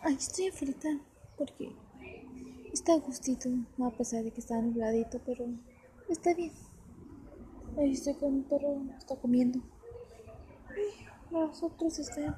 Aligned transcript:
Ay, 0.00 0.14
estoy 0.14 0.50
frita 0.52 0.88
porque 1.36 1.72
está 2.72 2.94
gustito, 2.98 3.48
a 3.84 3.90
pesar 3.90 4.22
de 4.22 4.30
que 4.30 4.40
está 4.40 4.60
nubladito, 4.62 5.20
pero 5.26 5.44
está 6.08 6.34
bien. 6.34 6.52
Ahí 7.76 7.92
estoy 7.92 8.14
con 8.14 8.34
un 8.34 8.44
perro, 8.44 8.80
está 8.96 9.16
comiendo. 9.16 9.58
Los 11.32 11.62
otros 11.64 11.98
están 11.98 12.36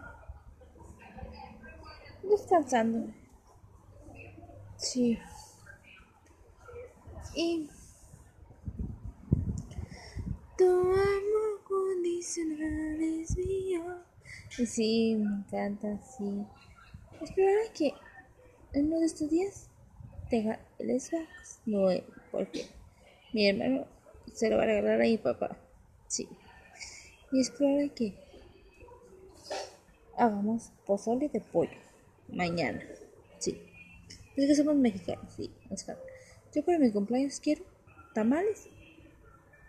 descansando. 2.22 3.12
Sí. 4.78 5.18
Y 7.34 7.68
tu 10.56 10.64
amor 10.64 11.62
condicional 11.68 13.02
es 13.02 13.36
mío. 13.36 14.02
Y 14.58 14.66
sí, 14.66 15.16
me 15.16 15.40
encanta, 15.40 16.00
sí. 16.02 16.46
Espero 17.20 17.60
que 17.74 17.92
en 18.72 18.86
uno 18.86 19.00
de 19.00 19.06
estos 19.06 19.28
días 19.28 19.68
tenga 20.30 20.58
el 20.78 20.98
Xbox 20.98 21.60
nuevo, 21.66 22.06
porque 22.30 22.66
mi 23.34 23.46
hermano 23.46 23.86
se 24.32 24.48
lo 24.48 24.56
va 24.56 24.62
a 24.62 24.66
regalar 24.66 25.02
a 25.02 25.04
mi 25.04 25.18
papá. 25.18 25.58
Sí. 26.08 26.26
Y 27.30 27.40
es 27.40 27.50
probable 27.50 27.90
que 27.90 28.14
hagamos 30.16 30.72
pozole 30.86 31.28
de 31.28 31.40
pollo 31.40 31.76
mañana. 32.28 32.82
Sí. 33.38 33.60
Es 34.36 34.46
que 34.46 34.54
somos 34.54 34.76
mexicanos, 34.76 35.30
sí. 35.34 35.52
Yo 36.54 36.64
para 36.64 36.78
mi 36.78 36.90
cumpleaños 36.90 37.38
quiero 37.38 37.64
tamales 38.14 38.66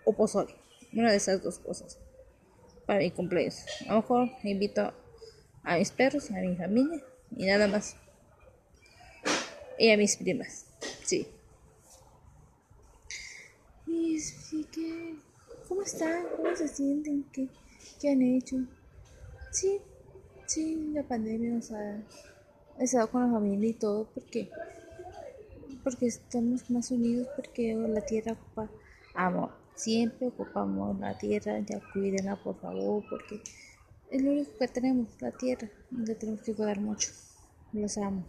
o 0.06 0.14
pozole. 0.14 0.56
Una 0.94 1.12
de 1.12 1.18
esas 1.18 1.44
dos 1.44 1.60
cosas. 1.60 2.00
Para 2.86 3.00
mi 3.00 3.12
cumpleaños. 3.12 3.66
A 3.90 3.94
lo 3.94 4.02
mejor 4.02 4.30
invito 4.44 4.94
a 5.64 5.78
mis 5.78 5.92
perros, 5.92 6.32
a 6.32 6.36
mi 6.36 6.56
familia 6.56 7.04
y 7.36 7.46
nada 7.46 7.68
más. 7.68 7.96
Y 9.78 9.92
a 9.92 9.98
mis 9.98 10.18
primas, 10.18 10.66
sí. 11.04 11.28
Sí 14.52 14.66
que, 14.66 15.16
¿cómo 15.70 15.82
están? 15.82 16.26
¿Cómo 16.36 16.54
se 16.54 16.68
sienten? 16.68 17.24
¿Qué, 17.32 17.48
qué 18.02 18.10
han 18.10 18.22
hecho? 18.22 18.58
Sí, 19.50 19.80
sí, 20.46 20.92
la 20.94 21.04
pandemia 21.04 21.52
nos 21.52 21.72
ha 21.72 22.04
estado 22.80 23.10
con 23.10 23.22
la 23.22 23.32
familia 23.32 23.70
y 23.70 23.74
todo 23.74 24.10
porque 24.14 24.50
porque 25.86 26.08
estamos 26.08 26.70
más 26.70 26.92
unidos 26.92 27.28
porque 27.36 27.74
la 27.74 28.02
tierra 28.02 28.34
ocupa 28.34 28.70
amor 29.16 29.52
siempre 29.76 30.28
ocupamos 30.28 31.00
la 31.00 31.18
tierra 31.18 31.60
ya 31.60 31.80
cuídenla 31.94 32.36
por 32.36 32.60
favor 32.60 33.04
porque 33.10 33.42
es 34.12 34.22
lo 34.22 34.32
único 34.32 34.52
que 34.60 34.68
tenemos 34.68 35.08
la 35.22 35.32
tierra 35.32 35.70
y 35.92 36.16
tenemos 36.16 36.42
que 36.42 36.54
cuidar 36.54 36.80
mucho. 36.80 37.10
Los 37.74 37.98
amo 37.98 38.26